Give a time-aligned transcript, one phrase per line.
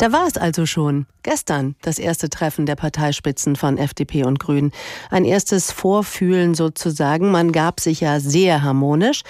[0.00, 1.04] Da war es also schon.
[1.22, 4.72] Gestern das erste Treffen der Parteispitzen von FDP und Grünen.
[5.10, 7.30] Ein erstes Vorfühlen sozusagen.
[7.30, 9.20] Man gab sich ja sehr harmonisch.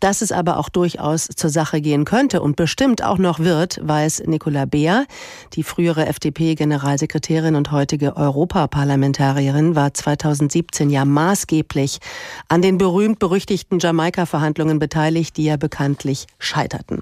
[0.00, 4.24] Dass es aber auch durchaus zur Sache gehen könnte und bestimmt auch noch wird, weiß
[4.26, 5.06] Nicola Beer.
[5.54, 12.00] Die frühere FDP-Generalsekretärin und heutige Europaparlamentarierin war 2017 ja maßgeblich
[12.48, 17.00] an den berühmt-berüchtigten Jamaika-Verhandlungen beteiligt, die ja bekanntlich scheiterten.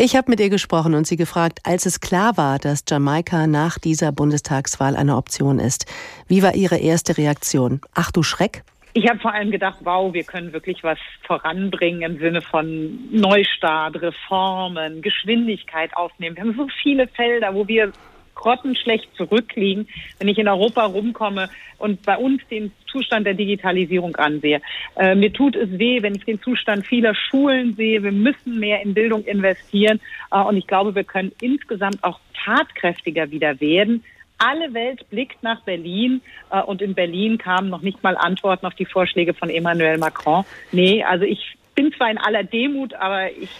[0.00, 3.80] Ich habe mit ihr gesprochen und sie gefragt, als es klar war, dass Jamaika nach
[3.80, 5.92] dieser Bundestagswahl eine Option ist.
[6.28, 7.80] Wie war ihre erste Reaktion?
[7.94, 8.62] Ach du Schreck?
[8.92, 14.00] Ich habe vor allem gedacht, wow, wir können wirklich was voranbringen im Sinne von Neustart,
[14.00, 16.36] Reformen, Geschwindigkeit aufnehmen.
[16.36, 17.90] Wir haben so viele Felder, wo wir
[18.38, 19.88] grottenschlecht zurückliegen,
[20.18, 24.62] wenn ich in Europa rumkomme und bei uns den Zustand der Digitalisierung ansehe.
[24.96, 28.02] Äh, mir tut es weh, wenn ich den Zustand vieler Schulen sehe.
[28.02, 30.00] Wir müssen mehr in Bildung investieren.
[30.30, 34.04] Äh, und ich glaube, wir können insgesamt auch tatkräftiger wieder werden.
[34.38, 38.74] Alle Welt blickt nach Berlin äh, und in Berlin kamen noch nicht mal Antworten auf
[38.74, 40.44] die Vorschläge von Emmanuel Macron.
[40.70, 43.50] Nee, also ich bin zwar in aller Demut, aber ich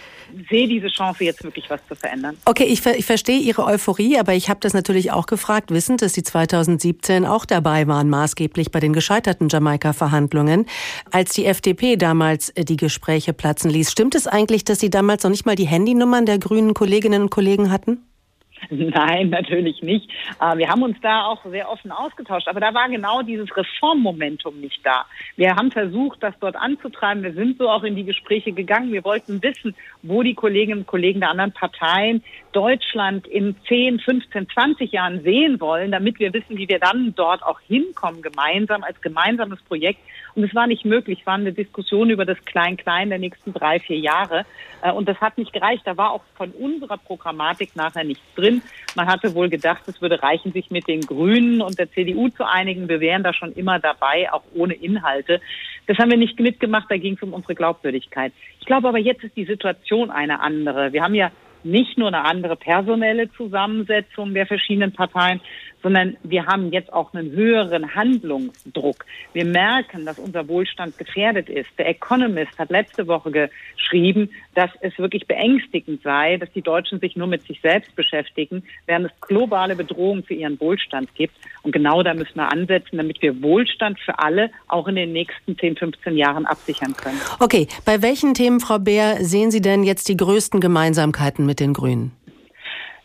[0.49, 2.37] sehe diese Chance jetzt wirklich was zu verändern.
[2.43, 6.13] Okay, ich, ich verstehe Ihre Euphorie, aber ich habe das natürlich auch gefragt, wissend, dass
[6.13, 10.65] Sie 2017 auch dabei waren, maßgeblich bei den gescheiterten Jamaika-Verhandlungen,
[11.11, 13.89] als die FDP damals äh, die Gespräche platzen ließ.
[13.89, 17.29] Stimmt es eigentlich, dass Sie damals noch nicht mal die Handynummern der grünen Kolleginnen und
[17.31, 18.03] Kollegen hatten?
[18.69, 20.09] Nein, natürlich nicht.
[20.39, 24.59] Äh, wir haben uns da auch sehr offen ausgetauscht, aber da war genau dieses Reformmomentum
[24.59, 25.05] nicht da.
[25.35, 27.23] Wir haben versucht, das dort anzutreiben.
[27.23, 28.91] Wir sind so auch in die Gespräche gegangen.
[28.91, 34.49] Wir wollten wissen, wo die Kolleginnen und Kollegen der anderen Parteien Deutschland in 10, 15,
[34.49, 38.99] 20 Jahren sehen wollen, damit wir wissen, wie wir dann dort auch hinkommen, gemeinsam als
[39.01, 39.99] gemeinsames Projekt.
[40.35, 41.19] Und es war nicht möglich.
[41.21, 44.45] Es war eine Diskussion über das Klein-Klein der nächsten drei, vier Jahre.
[44.81, 45.83] Äh, und das hat nicht gereicht.
[45.85, 48.48] Da war auch von unserer Programmatik nachher nichts drin.
[48.95, 52.45] Man hatte wohl gedacht, es würde reichen, sich mit den Grünen und der CDU zu
[52.45, 52.89] einigen.
[52.89, 55.41] Wir wären da schon immer dabei, auch ohne Inhalte.
[55.87, 56.87] Das haben wir nicht mitgemacht.
[56.89, 58.33] Da ging es um unsere Glaubwürdigkeit.
[58.59, 60.93] Ich glaube aber, jetzt ist die Situation eine andere.
[60.93, 61.31] Wir haben ja
[61.63, 65.41] nicht nur eine andere personelle Zusammensetzung der verschiedenen Parteien,
[65.81, 69.05] sondern wir haben jetzt auch einen höheren Handlungsdruck.
[69.33, 71.69] Wir merken, dass unser Wohlstand gefährdet ist.
[71.77, 77.15] Der Economist hat letzte Woche geschrieben, dass es wirklich beängstigend sei, dass die Deutschen sich
[77.15, 81.35] nur mit sich selbst beschäftigen, während es globale Bedrohungen für ihren Wohlstand gibt.
[81.63, 85.57] Und genau da müssen wir ansetzen, damit wir Wohlstand für alle auch in den nächsten
[85.57, 87.19] 10, 15 Jahren absichern können.
[87.39, 91.73] Okay, bei welchen Themen, Frau Beer, sehen Sie denn jetzt die größten Gemeinsamkeiten mit den
[91.73, 92.11] Grünen?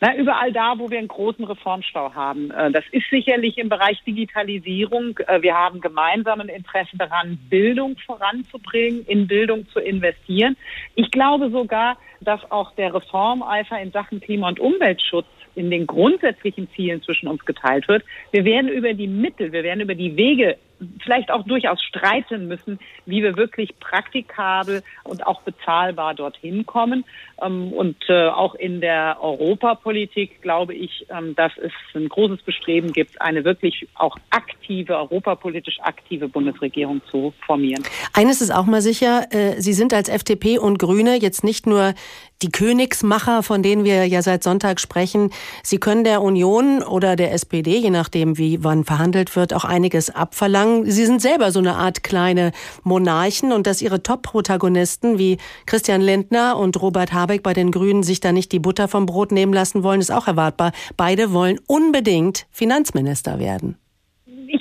[0.04, 2.50] Na, überall da, wo wir einen großen Reformstau haben.
[2.50, 5.18] Äh, das ist sicherlich im Bereich Digitalisierung.
[5.26, 10.58] Äh, wir haben gemeinsamen Interesse daran, Bildung voranzubringen, in Bildung zu investieren.
[10.94, 16.68] Ich glaube sogar, dass auch der Reformeifer in Sachen Klima- und Umweltschutz in den grundsätzlichen
[16.76, 18.04] Zielen zwischen uns geteilt wird.
[18.30, 20.58] Wir werden über die Mittel, wir werden über die Wege
[21.02, 27.04] vielleicht auch durchaus streiten müssen, wie wir wirklich praktikabel und auch bezahlbar dorthin kommen.
[27.42, 32.92] Ähm, und äh, auch in der Europapolitik glaube ich, ähm, dass es ein großes Bestreben
[32.92, 37.84] gibt, eine wirklich auch aktive, europapolitisch aktive Bundesregierung zu formieren.
[38.12, 41.94] Eines ist auch mal sicher, äh, Sie sind als FDP und Grüne jetzt nicht nur
[42.44, 45.30] die Königsmacher, von denen wir ja seit Sonntag sprechen.
[45.62, 50.10] Sie können der Union oder der SPD, je nachdem wie wann verhandelt wird, auch einiges
[50.10, 50.90] abverlangen.
[50.90, 56.58] Sie sind selber so eine Art kleine Monarchen und dass ihre Top-Protagonisten wie Christian Lindner
[56.58, 59.82] und Robert Habeck bei den Grünen sich da nicht die Butter vom Brot nehmen lassen
[59.82, 60.72] wollen, ist auch erwartbar.
[60.98, 63.78] Beide wollen unbedingt Finanzminister werden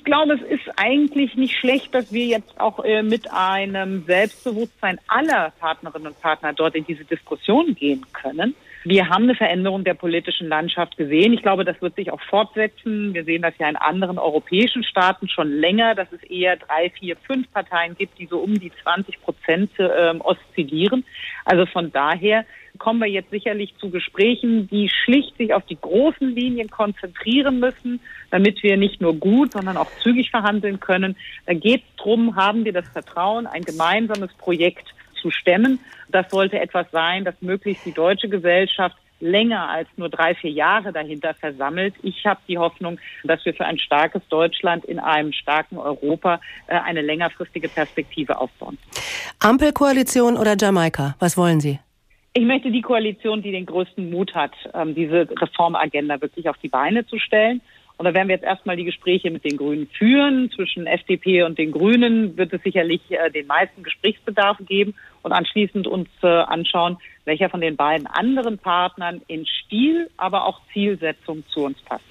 [0.03, 4.99] ich glaube, es ist eigentlich nicht schlecht, dass wir jetzt auch äh, mit einem Selbstbewusstsein
[5.07, 8.53] aller Partnerinnen und Partner dort in diese Diskussion gehen können.
[8.83, 11.31] Wir haben eine Veränderung der politischen Landschaft gesehen.
[11.31, 13.13] Ich glaube, das wird sich auch fortsetzen.
[13.13, 17.15] Wir sehen das ja in anderen europäischen Staaten schon länger, dass es eher drei, vier,
[17.15, 21.05] fünf Parteien gibt, die so um die 20 Prozent ähm, oszillieren.
[21.45, 22.43] Also von daher
[22.83, 28.01] kommen wir jetzt sicherlich zu Gesprächen, die schlicht sich auf die großen Linien konzentrieren müssen,
[28.29, 31.15] damit wir nicht nur gut, sondern auch zügig verhandeln können.
[31.45, 35.79] Da geht es darum, haben wir das Vertrauen, ein gemeinsames Projekt zu stemmen.
[36.09, 40.91] Das sollte etwas sein, das möglichst die deutsche Gesellschaft länger als nur drei, vier Jahre
[40.91, 41.93] dahinter versammelt.
[42.03, 46.75] Ich habe die Hoffnung, dass wir für ein starkes Deutschland in einem starken Europa äh,
[46.75, 48.77] eine längerfristige Perspektive aufbauen.
[49.39, 51.15] Ampelkoalition oder Jamaika?
[51.19, 51.79] Was wollen Sie?
[52.35, 56.67] Ich möchte die Koalition, die den größten Mut hat, ähm, diese Reformagenda wirklich auf die
[56.67, 57.61] Beine zu stellen.
[58.03, 60.51] Und da werden wir jetzt erstmal die Gespräche mit den Grünen führen.
[60.53, 65.87] Zwischen FDP und den Grünen wird es sicherlich äh, den meisten Gesprächsbedarf geben und anschließend
[65.87, 71.61] uns äh, anschauen, welcher von den beiden anderen Partnern in Stil, aber auch Zielsetzung zu
[71.61, 72.03] uns passt.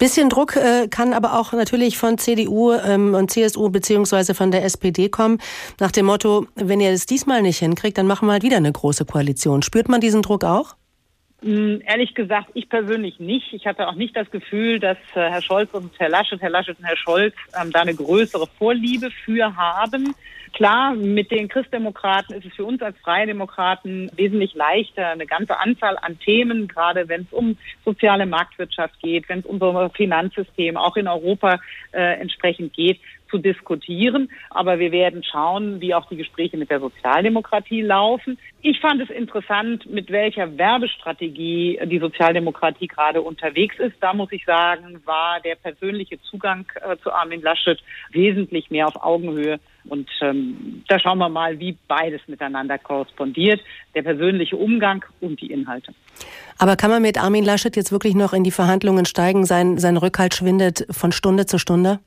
[0.00, 4.64] Bisschen Druck äh, kann aber auch natürlich von CDU ähm, und CSU beziehungsweise von der
[4.64, 5.38] SPD kommen,
[5.78, 8.72] nach dem Motto, wenn ihr es diesmal nicht hinkriegt, dann machen wir halt wieder eine
[8.72, 9.62] große Koalition.
[9.62, 10.74] Spürt man diesen Druck auch?
[11.42, 13.52] Hm, ehrlich gesagt, ich persönlich nicht.
[13.52, 16.78] Ich hatte auch nicht das Gefühl, dass äh, Herr Scholz und Herr Laschet, Herr Laschet
[16.78, 20.14] und Herr Scholz ähm, da eine größere Vorliebe für haben.
[20.54, 25.58] Klar, mit den Christdemokraten ist es für uns als Freie Demokraten wesentlich leichter, eine ganze
[25.58, 30.78] Anzahl an Themen, gerade wenn es um soziale Marktwirtschaft geht, wenn es um unser Finanzsystem
[30.78, 31.60] auch in Europa
[31.92, 32.98] äh, entsprechend geht,
[33.30, 34.30] zu diskutieren.
[34.50, 38.38] Aber wir werden schauen, wie auch die Gespräche mit der Sozialdemokratie laufen.
[38.62, 43.94] Ich fand es interessant, mit welcher Werbestrategie die Sozialdemokratie gerade unterwegs ist.
[44.00, 47.78] Da muss ich sagen, war der persönliche Zugang äh, zu Armin Laschet
[48.10, 49.60] wesentlich mehr auf Augenhöhe.
[49.88, 53.60] Und ähm, da schauen wir mal, wie beides miteinander korrespondiert,
[53.94, 55.92] der persönliche Umgang und die Inhalte.
[56.58, 59.44] Aber kann man mit Armin Laschet jetzt wirklich noch in die Verhandlungen steigen?
[59.44, 62.00] Sein, sein Rückhalt schwindet von Stunde zu Stunde?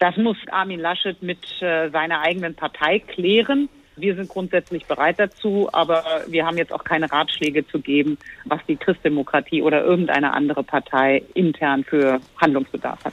[0.00, 3.68] Das muss Armin Laschet mit äh, seiner eigenen Partei klären.
[3.96, 8.16] Wir sind grundsätzlich bereit dazu, aber wir haben jetzt auch keine Ratschläge zu geben,
[8.46, 13.12] was die Christdemokratie oder irgendeine andere Partei intern für Handlungsbedarf hat.